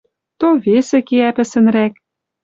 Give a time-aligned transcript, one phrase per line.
[0.39, 1.93] То весӹ кеӓ пӹсӹнрӓк.